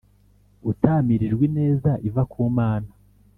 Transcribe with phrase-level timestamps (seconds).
[0.71, 2.89] Utamirijwe ineza iva ku Mana